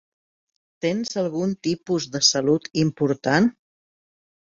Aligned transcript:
Tens 0.85 1.19
algun 1.21 1.53
tipus 1.67 2.07
de 2.15 2.21
salut 2.29 2.65
important? 2.85 3.51